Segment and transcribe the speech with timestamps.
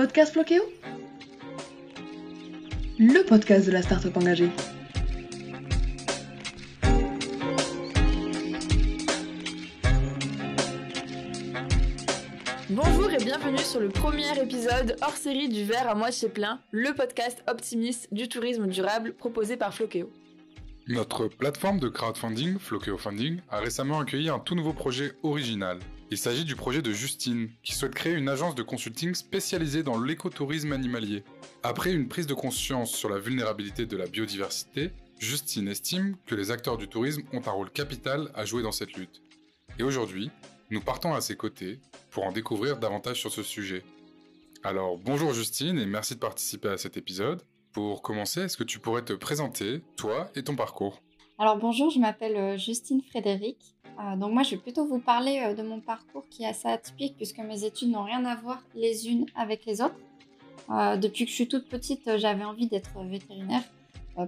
[0.00, 0.62] Podcast Floqueo
[2.98, 4.48] Le podcast de la start-up engagée.
[12.70, 16.94] Bonjour et bienvenue sur le premier épisode hors série du verre à moitié plein, le
[16.94, 20.10] podcast optimiste du tourisme durable proposé par Floqueo.
[20.88, 25.78] Notre plateforme de crowdfunding, Floqueo Funding, a récemment accueilli un tout nouveau projet original.
[26.12, 30.02] Il s'agit du projet de Justine, qui souhaite créer une agence de consulting spécialisée dans
[30.02, 31.22] l'écotourisme animalier.
[31.62, 36.50] Après une prise de conscience sur la vulnérabilité de la biodiversité, Justine estime que les
[36.50, 39.22] acteurs du tourisme ont un rôle capital à jouer dans cette lutte.
[39.78, 40.32] Et aujourd'hui,
[40.70, 41.78] nous partons à ses côtés
[42.10, 43.84] pour en découvrir davantage sur ce sujet.
[44.64, 47.40] Alors bonjour Justine et merci de participer à cet épisode.
[47.72, 51.00] Pour commencer, est-ce que tu pourrais te présenter, toi et ton parcours?
[51.38, 53.76] Alors bonjour, je m'appelle euh, Justine Frédéric.
[54.00, 56.68] Euh, donc moi, je vais plutôt vous parler euh, de mon parcours qui est assez
[56.68, 59.96] atypique puisque mes études n'ont rien à voir les unes avec les autres.
[60.98, 63.62] depuis que je suis toute petite, j'avais envie d'être vétérinaire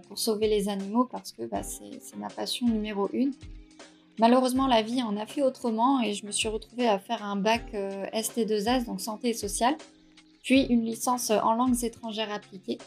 [0.08, 3.32] pour sauver les animaux parce que bah, c'est ma passion numéro une.
[4.18, 7.36] Malheureusement, la vie en a fait autrement et je me suis retrouvée à faire un
[7.36, 9.76] bac ST2S, donc santé et sociale,
[10.42, 12.78] puis une licence en langues étrangères appliquées.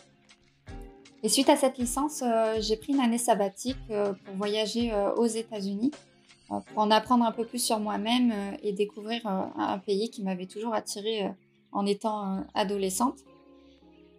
[1.26, 5.12] Et suite à cette licence, euh, j'ai pris une année sabbatique euh, pour voyager euh,
[5.16, 5.90] aux États-Unis,
[6.50, 11.30] en apprendre un peu plus sur moi-même et découvrir un pays qui m'avait toujours attirée
[11.72, 13.20] en étant adolescente.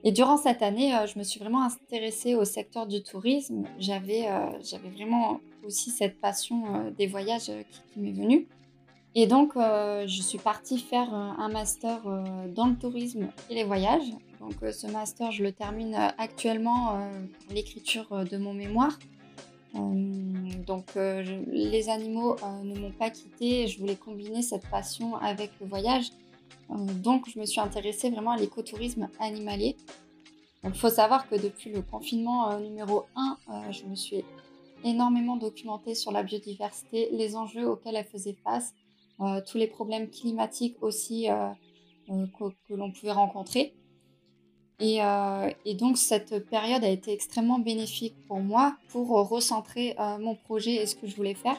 [0.04, 3.64] Et durant cette année, je me suis vraiment intéressée au secteur du tourisme.
[3.78, 4.28] J'avais
[4.94, 7.50] vraiment aussi cette passion des voyages
[7.92, 8.48] qui, m'est venue.
[9.14, 12.02] Et donc, je suis partie faire un master
[12.48, 14.12] dans le tourisme et les voyages
[14.46, 18.98] donc euh, ce master, je le termine euh, actuellement euh, pour l'écriture de mon mémoire.
[20.66, 26.10] Donc les animaux ne m'ont pas quitté, je voulais combiner cette passion avec le voyage.
[26.68, 29.76] donc je me suis intéressée vraiment à l'écotourisme animalier.
[30.64, 33.38] il faut savoir que depuis le confinement numéro 1,
[33.70, 34.24] je me suis
[34.84, 38.74] énormément documentée sur la biodiversité, les enjeux auxquels elle faisait face,
[39.46, 41.28] tous les problèmes climatiques aussi
[42.08, 43.74] que l'on pouvait rencontrer.
[44.82, 50.34] Euh, et, donc cette période a été extrêmement bénéfique pour moi pour recentrer euh, mon
[50.34, 51.56] projet et ce que je voulais faire.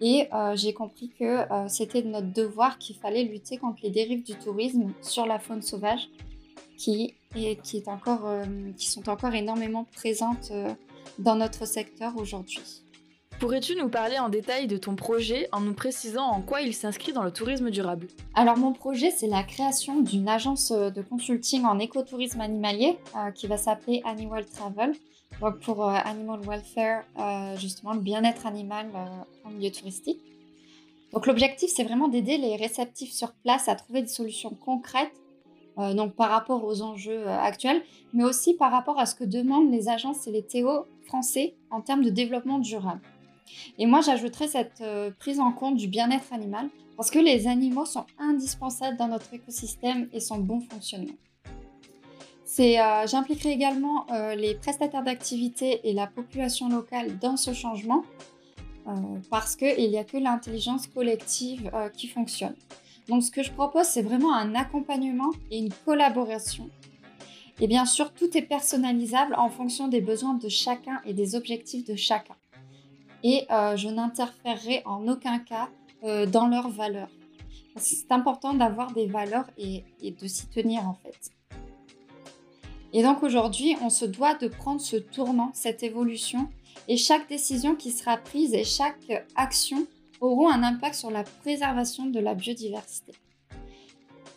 [0.00, 4.22] Et euh, j'ai compris que c'était de notre devoir qu'il fallait lutter contre les dérives
[4.22, 6.08] du tourisme sur la faune sauvage
[6.76, 8.30] qui, est encore,
[8.76, 10.52] qui sont encore énormément présentes
[11.18, 12.84] dans notre secteur aujourd'hui.
[13.38, 17.12] Pourrais-tu nous parler en détail de ton projet en nous précisant en quoi il s'inscrit
[17.12, 18.08] dans le tourisme durable?
[18.34, 23.30] Alors mon projet c'est la création d'une agence euh, de consulting en écotourisme animalier euh,
[23.30, 24.92] qui va s'appeler Animal Travel.
[25.40, 27.04] Donc pour euh, Animal Welfare,
[27.56, 28.88] justement le bien-être animal
[29.44, 30.18] en milieu touristique.
[31.12, 35.14] Donc l'objectif c'est vraiment d'aider les réceptifs sur place à trouver des solutions concrètes
[35.76, 37.82] donc par rapport aux enjeux actuels,
[38.12, 41.80] mais aussi par rapport à ce que demandent les agences et les TO français en
[41.80, 43.00] termes de développement durable.
[43.78, 47.84] Et moi, j'ajouterais cette euh, prise en compte du bien-être animal parce que les animaux
[47.84, 51.14] sont indispensables dans notre écosystème et son bon fonctionnement.
[52.60, 58.02] Euh, j'impliquerai également euh, les prestataires d'activité et la population locale dans ce changement
[59.28, 62.54] parce qu'il n'y a que l'intelligence collective qui fonctionne.
[63.06, 66.70] Donc ce que je propose, c'est vraiment un accompagnement et une collaboration.
[67.60, 71.84] Et bien sûr, tout est personnalisable en fonction des besoins de chacun et des objectifs
[71.84, 72.34] de chacun
[73.22, 75.68] et euh, je n'interférerai en aucun cas
[76.04, 77.10] euh, dans leurs valeurs.
[77.76, 81.30] C'est important d'avoir des valeurs et, de s'y tenir en fait.
[82.92, 86.48] Et donc aujourd'hui, on se doit de prendre ce tournant, cette évolution,
[86.88, 89.86] et chaque décision qui sera prise et chaque action
[90.20, 93.12] auront un impact sur la préservation de la biodiversité.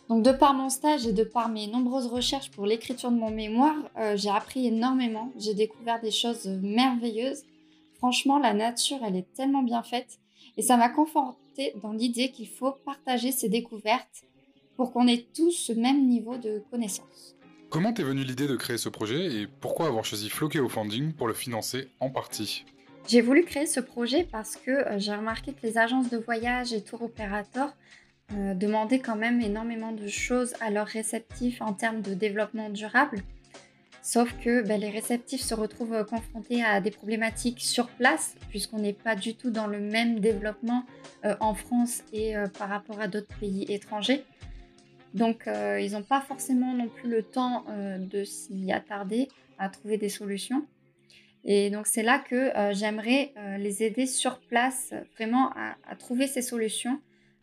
[0.08, 3.30] Donc de par mon stage et de par mes nombreuses recherches pour l'écriture de mon
[3.30, 7.44] mémoire, euh, j'ai appris énormément, j'ai découvert des choses merveilleuses
[8.02, 10.18] Franchement, la nature, elle est tellement bien faite
[10.56, 14.24] et ça m'a conforté dans l'idée qu'il faut partager ces découvertes
[14.74, 17.36] pour qu'on ait tous ce même niveau de connaissance.
[17.70, 21.28] Comment t'es venue l'idée de créer ce projet et pourquoi avoir choisi Floqueo Funding pour
[21.28, 22.64] le financer en partie?
[23.06, 26.72] J'ai voulu créer ce projet parce que euh, j'ai remarqué que les agences de voyage
[26.72, 27.72] et tour opérateurs
[28.32, 33.22] euh, demandaient quand même énormément de choses à leurs réceptifs en termes de développement durable.
[34.02, 38.80] Sauf que ben, les réceptifs se retrouvent euh, confrontés à des problématiques sur place, puisqu'on
[38.80, 40.84] n'est pas du tout dans le même développement
[41.24, 44.24] euh, en France et euh, par rapport à d'autres pays étrangers.
[45.14, 47.66] Donc ils n'ont pas forcément non plus le temps
[47.98, 49.28] de s'y attarder
[49.58, 50.66] à trouver des solutions.
[51.44, 55.50] Et donc c'est là que j'aimerais les aider sur place vraiment
[55.86, 56.98] à, trouver ces solutions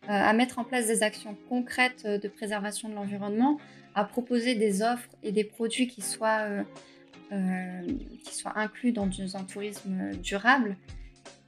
[0.07, 3.59] à mettre en place des actions concrètes de préservation de l'environnement,
[3.95, 6.47] à proposer des offres et des produits qui soient,
[7.30, 10.77] qui soient inclus dans un tourisme durable.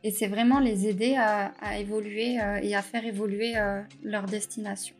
[0.03, 3.53] Et c'est vraiment les aider à, évoluer et à faire évoluer
[4.03, 4.95] leur destination.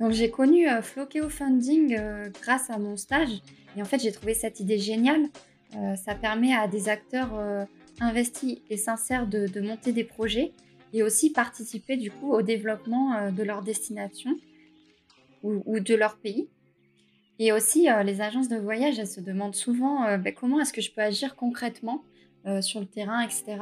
[0.00, 1.98] Donc j'ai connu Flokeo Funding
[2.40, 3.42] grâce à mon stage
[3.76, 5.26] et en fait j'ai trouvé cette idée géniale.
[5.96, 7.66] ça permet à des acteurs
[8.00, 10.52] investis et sincères de, monter des projets
[10.92, 14.34] et aussi participer du coup au développement euh, de leur destination
[15.42, 16.48] ou, de leur pays.
[17.38, 20.72] Et aussi, euh, les agences de voyage, elles se demandent souvent euh, ben, comment est-ce
[20.72, 22.02] que je peux agir concrètement
[22.62, 23.58] sur le terrain, etc.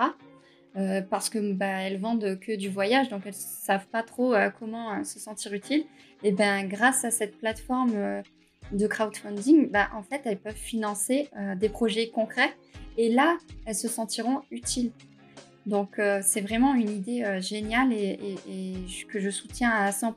[1.11, 5.19] parce que bah, elles vendent que du voyage, donc elles savent pas trop comment se
[5.19, 5.87] sentir utile.
[6.23, 8.23] Et ben, grâce à cette plateforme
[8.71, 12.55] de crowdfunding, bah, en fait, elles peuvent financer des projets concrets
[12.97, 14.93] et là, elles se sentiront utiles.
[15.67, 18.37] Donc, euh, c'est vraiment une idée euh, géniale et,
[19.09, 20.13] que je soutiens à 100%.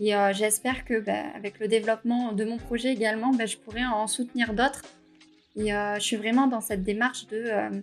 [0.00, 3.84] Et euh, j'espère que bah, avec le développement de mon projet également, bah, je pourrai
[3.84, 4.82] en soutenir d'autres.
[5.56, 7.82] Et je suis vraiment dans cette démarche de,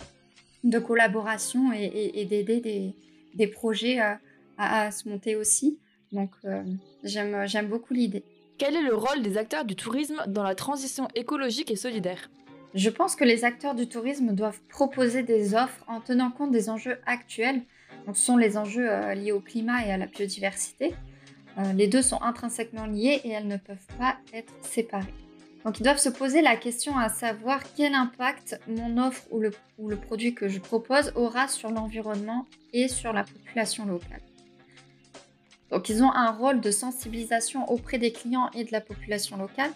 [0.63, 2.95] de collaboration et, d'aider
[3.35, 3.99] des, projets
[4.57, 5.77] à, se monter aussi.
[6.11, 6.31] Donc,
[7.03, 8.23] j'aime beaucoup l'idée.
[8.57, 12.31] Quel est le rôle des acteurs du tourisme dans la transition écologique et solidaire?
[12.73, 16.69] Je pense que les acteurs du tourisme doivent proposer des offres en tenant compte des
[16.69, 17.61] enjeux actuels.
[18.05, 20.93] Donc, ce sont les enjeux euh, liés au climat et à la biodiversité.
[21.57, 25.13] Euh, les deux sont intrinsèquement liés et elles ne peuvent pas être séparées.
[25.65, 29.51] Donc ils doivent se poser la question à savoir quel impact mon offre ou le,
[29.77, 34.21] ou le produit que je propose aura sur l'environnement et sur la population locale.
[35.69, 39.71] Donc ils ont un rôle de sensibilisation auprès des clients et de la population locale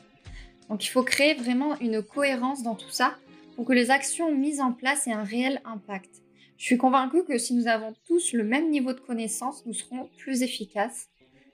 [0.73, 3.13] donc il faut créer vraiment une cohérence dans tout ça
[3.55, 6.09] pour que les actions mises en place aient un réel impact.
[6.57, 10.09] Je suis convaincue que si nous avons tous le même niveau de connaissance, nous serons
[10.17, 11.09] plus efficaces.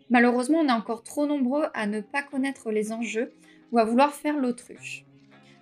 [0.09, 3.33] Malheureusement, on est encore trop nombreux à ne pas connaître les enjeux
[3.73, 5.03] ou à vouloir faire l'autruche.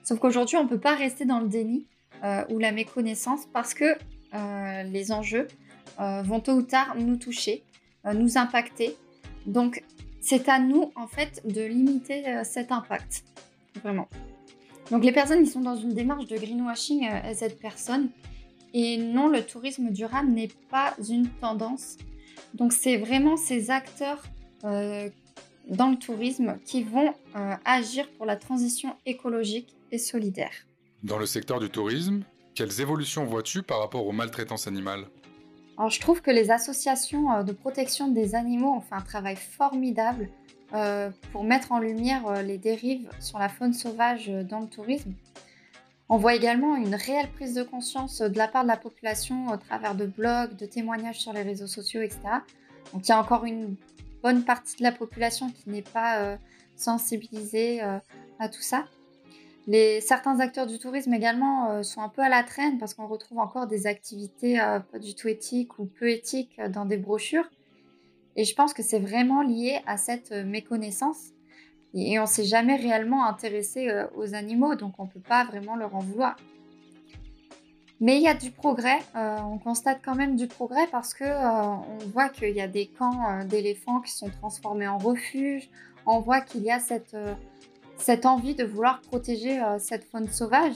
[0.04, 1.88] Sauf qu'aujourd'hui, on ne peut pas rester dans le déni
[2.24, 3.96] euh, ou la méconnaissance parce que
[4.36, 5.48] euh, les enjeux
[6.00, 7.64] euh, vont tôt ou tard nous toucher,
[8.14, 8.96] nous impacter.
[9.48, 9.84] Donc,
[10.22, 13.24] c'est à nous, en fait, de limiter cet impact.
[13.84, 14.08] Vraiment.
[14.92, 18.10] Donc les personnes qui sont dans une démarche de greenwashing, euh, elles aident personne.
[18.74, 21.98] Et non, le tourisme durable n'est pas une tendance.
[22.54, 24.24] Donc c'est vraiment ces acteurs
[24.64, 25.10] euh,
[25.70, 30.52] dans le tourisme qui vont euh, agir pour la transition écologique et solidaire.
[31.04, 32.22] Dans le secteur du tourisme,
[32.56, 35.06] quelles évolutions vois-tu par rapport aux maltraitances animales?
[35.78, 40.30] Alors je trouve que les associations de protection des animaux ont fait un travail formidable
[40.74, 44.68] euh, pour mettre en lumière euh, les dérives sur la faune sauvage euh, dans le
[44.68, 45.14] tourisme.
[46.10, 49.56] On voit également une réelle prise de conscience de la part de la population au
[49.56, 52.20] travers de blogs, de témoignages sur les réseaux sociaux, etc.
[52.92, 53.76] Donc il y a encore une
[54.22, 56.38] bonne partie de la population qui n'est pas
[56.78, 58.86] sensibilisée à tout ça.
[59.68, 63.40] Les, certains acteurs du tourisme également sont un peu à la traîne parce qu'on retrouve
[63.40, 64.58] encore des activités
[64.92, 67.50] pas du tout éthiques ou peu éthiques dans des brochures.
[68.38, 71.32] Et je pense que c'est vraiment lié à cette euh, méconnaissance.
[71.96, 75.44] Et on ne s'est jamais réellement intéressé euh, aux animaux, donc on ne peut pas
[75.46, 76.36] vraiment leur en vouloir.
[78.00, 81.24] Mais il y a du progrès, euh, on constate quand même du progrès parce que
[81.26, 85.68] on voit qu'il y a des camps d'éléphants qui sont transformés en refuges,
[86.06, 87.18] on voit qu'il y a cette,
[87.98, 90.76] cette envie de vouloir protéger cette faune sauvage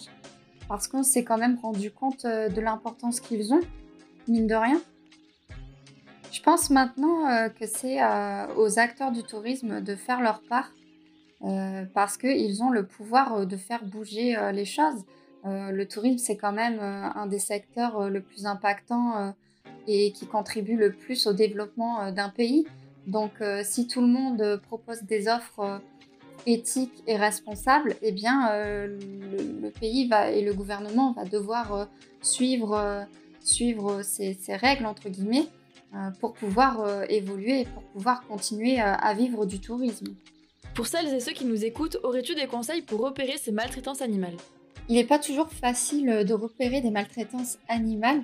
[0.67, 3.61] parce qu'on s'est quand même rendu compte de l'importance qu'ils ont,
[4.27, 4.81] mine de rien.
[6.31, 10.71] Je pense maintenant euh, que c'est euh, aux acteurs du tourisme de faire leur part
[11.43, 15.03] euh, parce qu'ils ont le pouvoir de faire bouger les choses.
[15.43, 19.33] le tourisme, c'est quand même un des secteurs le plus impactants
[19.87, 22.67] et qui contribue le plus au développement d'un pays.
[23.07, 23.31] Donc,
[23.63, 25.81] si tout le monde propose des offres
[26.45, 31.87] éthiques et responsables, eh bien, le, pays va, et le gouvernement va devoir
[32.21, 33.01] suivre,
[33.41, 35.47] ces, ces, règles, entre guillemets,
[36.19, 40.15] pour pouvoir euh, évoluer et pour pouvoir continuer euh, à vivre du tourisme.
[40.73, 44.37] Pour celles et ceux qui nous écoutent, aurais-tu des conseils pour repérer ces maltraitances animales?
[44.87, 48.23] Il n'est pas toujours facile de repérer des maltraitances animales,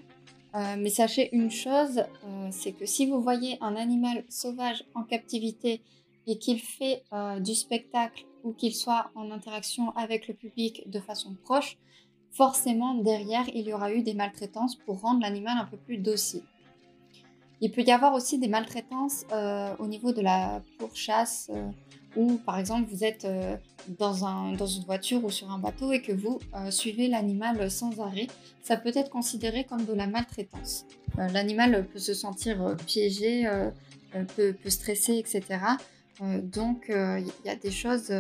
[0.78, 2.04] mais sachez une chose,
[2.52, 5.82] c'est que si vous voyez un animal sauvage en captivité
[6.26, 7.04] et qu'il fait
[7.42, 11.78] du spectacle ou qu'il soit en interaction avec le public de façon proche,
[12.32, 16.44] forcément derrière il y aura eu des maltraitances pour rendre l'animal un peu plus docile.
[17.62, 21.70] Il peut y avoir aussi des maltraitances euh, au niveau de la pourchasse euh,
[22.16, 23.28] ou par exemple vous êtes
[24.00, 26.40] dans, un, dans une voiture ou sur un bateau et que vous
[26.72, 28.26] suivez l'animal sans arrêt,
[28.64, 30.88] ça peut être considéré comme de la maltraitance.
[31.16, 33.48] l'animal peut se sentir piégé,
[34.36, 35.60] peut, stresser, etc.
[36.42, 38.12] donc il y a des choses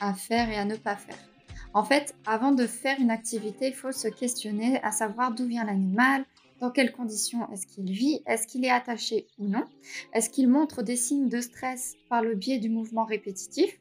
[0.00, 1.16] à faire et à ne pas faire.
[1.72, 5.64] En fait, avant de faire une activité, il faut se questionner à savoir d'où vient
[5.64, 6.24] l'animal,
[6.60, 9.64] dans quelles conditions est-ce qu'il vit, est-ce qu'il est attaché ou non,
[10.12, 13.80] est-ce qu'il montre des signes de stress par le biais du mouvement répétitif.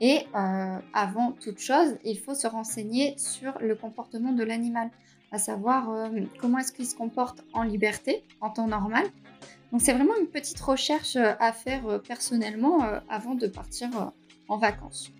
[0.00, 4.90] Et euh, avant toute chose, il faut se renseigner sur le comportement de l'animal,
[5.32, 9.04] à savoir euh, comment est-ce qu'il se comporte en liberté, en temps normal.
[9.72, 14.12] Donc c'est vraiment une petite recherche euh, à faire personnellement avant de partir
[14.48, 15.12] en vacances.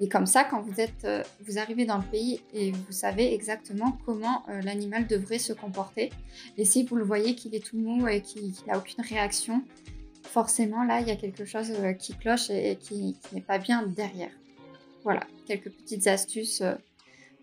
[0.00, 3.34] Et comme ça, quand vous, êtes, euh, vous arrivez dans le pays et vous savez
[3.34, 6.10] exactement comment euh, l'animal devrait se comporter.
[6.56, 9.64] Et si vous le voyez qu'il est tout mou et qu'il n'a aucune réaction,
[10.22, 13.86] forcément là, il y a quelque chose euh, qui cloche et, qui, n'est pas bien
[13.86, 14.30] derrière.
[15.02, 16.62] Voilà, quelques petites astuces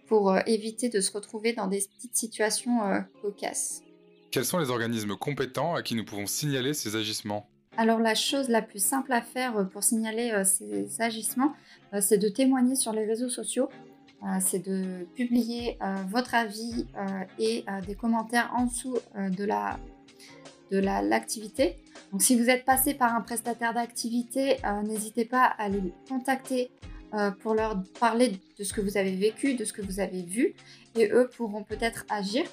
[0.08, 2.80] pour éviter de se retrouver dans des petites situations
[3.24, 3.82] cocasses.
[4.30, 7.50] Quels sont les organismes compétents à qui nous pouvons signaler ces agissements?
[7.78, 11.54] Alors la chose la plus simple à faire euh, pour signaler euh, ces agissements,
[11.94, 13.70] euh, c'est de témoigner sur les réseaux sociaux,
[14.40, 15.78] c'est de publier
[16.08, 16.88] votre avis
[17.38, 19.78] et des commentaires en dessous de la
[20.72, 21.76] de l'activité.
[22.12, 26.72] Donc si vous êtes passé par un prestataire d'activité, n'hésitez pas à les contacter
[27.42, 30.56] pour leur parler de ce que vous avez vécu, de ce que vous avez vu,
[30.96, 32.46] et eux pourront peut-être agir.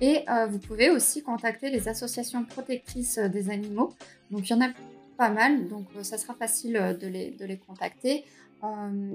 [0.00, 3.92] Et euh, vous pouvez aussi contacter les associations protectrices euh, des animaux.
[4.30, 4.70] Donc il y en a
[5.18, 8.24] pas mal, donc euh, ça sera facile de les, contacter.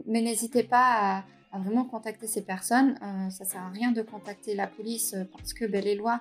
[0.06, 2.96] mais n'hésitez pas à, vraiment contacter ces personnes.
[3.30, 6.20] ça sert à rien de contacter la police parce que les lois,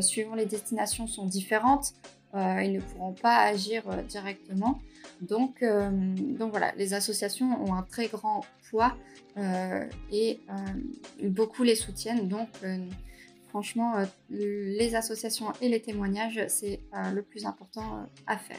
[0.00, 1.94] suivant les destinations, sont différentes.
[2.34, 4.78] ils ne pourront pas agir directement.
[5.22, 5.64] Donc,
[6.38, 8.94] donc voilà, les associations ont un très grand poids
[10.12, 10.40] et
[11.22, 12.28] beaucoup les soutiennent.
[12.28, 12.50] Donc
[13.54, 18.58] franchement, euh, les associations et les témoignages, c'est euh, le plus important euh, à faire.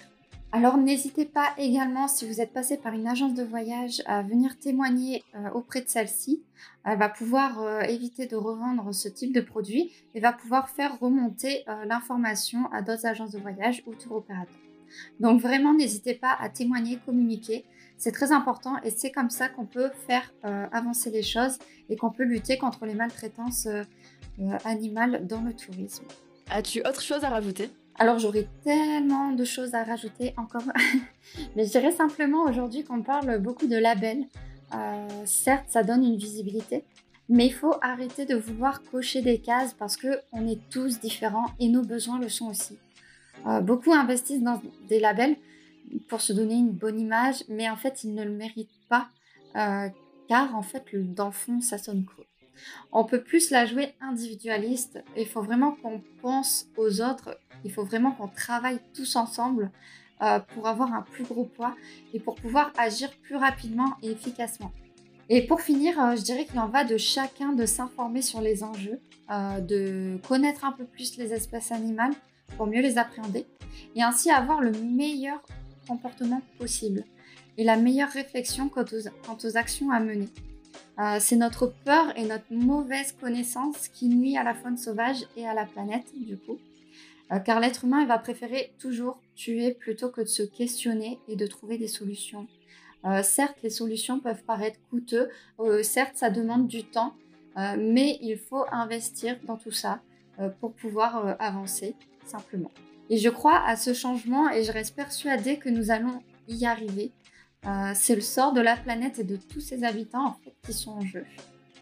[0.54, 4.58] Alors n'hésitez pas également, si vous êtes passé par une agence de voyage, à venir
[4.58, 5.22] témoigner
[5.54, 6.44] auprès de celle-ci.
[6.86, 11.66] Elle va pouvoir éviter de revendre ce type de produit et va pouvoir faire remonter
[11.86, 14.56] l'information à d'autres agences de voyage ou tour opérateurs.
[15.20, 17.66] Donc vraiment, n'hésitez pas à témoigner, communiquer.
[17.98, 20.32] C'est très important et c'est comme ça qu'on peut faire
[20.72, 21.58] avancer les choses
[21.90, 23.68] et qu'on peut lutter contre les maltraitances
[24.42, 26.04] euh, animal dans le tourisme.
[26.50, 27.70] As-tu autre chose à rajouter?
[27.98, 30.64] Alors j'aurais tellement de choses à rajouter encore,
[31.56, 34.26] mais je dirais simplement aujourd'hui qu'on parle beaucoup de labels.
[34.74, 36.84] Euh, certes, ça donne une visibilité,
[37.30, 41.52] mais il faut arrêter de vouloir cocher des cases parce que on est tous différents
[41.62, 42.78] et nos besoins le sont aussi.
[43.48, 45.38] Euh, beaucoup investissent dans des labels
[46.08, 49.10] pour se donner une bonne image, mais en fait ils ne le méritent pas,
[49.54, 52.26] car en fait dans le fond ça sonne creux.
[52.92, 55.04] On peut plus la jouer individualiste.
[55.18, 57.38] Il faut vraiment qu'on pense aux autres.
[57.64, 59.72] Il faut vraiment qu'on travaille tous ensemble
[60.22, 61.76] euh, pour avoir un plus gros poids
[62.14, 64.72] et pour pouvoir agir plus rapidement et efficacement.
[65.28, 68.64] Et pour finir, euh, je dirais qu'il en va de chacun de s'informer sur les
[68.64, 69.00] enjeux,
[69.32, 72.14] euh, de connaître un peu plus les espèces animales
[72.56, 73.46] pour mieux les appréhender
[73.96, 75.42] et ainsi avoir le meilleur
[75.88, 77.04] comportement possible
[77.58, 78.86] et la meilleure réflexion quant
[79.44, 80.28] aux actions à mener.
[81.00, 85.48] Euh, c'est notre peur et notre mauvaise connaissance qui nuit à la faune sauvage et
[85.48, 86.58] à la planète, du coup.
[87.32, 91.48] Euh, car l'être humain va préférer toujours tuer plutôt que de se questionner et de
[91.48, 92.48] trouver des solutions.
[93.04, 95.30] Euh, certes, les solutions peuvent paraître coûteuses,
[95.84, 97.14] certes, ça demande du temps,
[97.78, 100.02] mais il faut investir dans tout ça
[100.60, 102.72] pour pouvoir avancer, simplement.
[103.10, 107.12] Et je crois à ce changement et je reste persuadée que nous allons y arriver.
[107.66, 111.02] Euh, c'est le sort de la planète et de tous ses habitants qui sont en
[111.02, 111.26] jeu.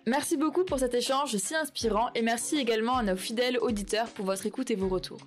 [0.05, 4.25] Merci beaucoup pour cet échange si inspirant et merci également à nos fidèles auditeurs pour
[4.25, 5.21] votre écoute et vos retours.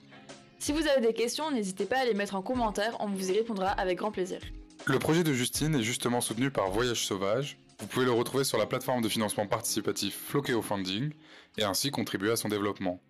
[0.58, 3.32] Si vous avez des questions, n'hésitez pas à les mettre en commentaire, on vous y
[3.32, 4.40] répondra avec grand plaisir.
[4.86, 7.58] Le projet de Justine est justement soutenu par Voyage Sauvage.
[7.80, 11.12] Vous pouvez le retrouver sur la plateforme de financement participatif Floqueo Funding
[11.58, 13.00] et ainsi contribuer à son développement.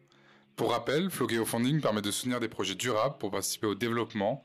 [0.57, 4.43] Pour rappel, Floqueo Funding permet de soutenir des projets durables pour participer au développement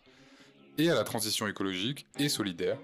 [0.78, 2.78] et à la transition écologique et solidaire.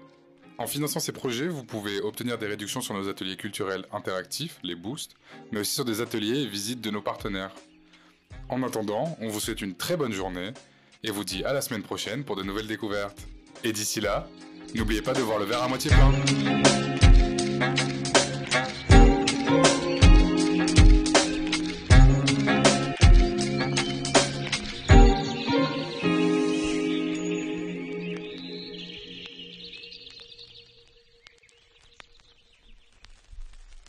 [0.56, 4.74] En finançant ces projets, vous pouvez obtenir des réductions sur nos ateliers culturels interactifs, les
[4.74, 5.14] boosts,
[5.52, 7.54] mais aussi sur des ateliers et visites de nos partenaires.
[8.48, 10.52] En attendant, on vous souhaite une très bonne journée
[11.04, 13.26] et vous dit à la semaine prochaine pour de nouvelles découvertes.
[13.62, 14.26] Et d'ici là,
[14.74, 16.12] n'oubliez pas de voir le verre à moitié plein.